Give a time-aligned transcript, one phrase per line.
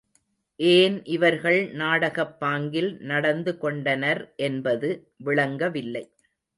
[0.59, 4.89] ஏன் இவர்கள் நாடகப் பாங்கில் நடந்து கொண்டனர் என்பது
[5.17, 6.05] விளங்கவில்லை.